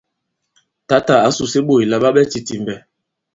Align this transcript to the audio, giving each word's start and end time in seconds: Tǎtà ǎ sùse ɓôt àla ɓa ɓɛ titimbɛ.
Tǎtà 0.87 1.15
ǎ 1.25 1.29
sùse 1.35 1.59
ɓôt 1.67 1.81
àla 1.85 1.97
ɓa 2.03 2.09
ɓɛ 2.15 2.21
titimbɛ. 2.31 2.75